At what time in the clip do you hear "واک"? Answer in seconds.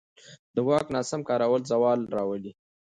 0.67-0.85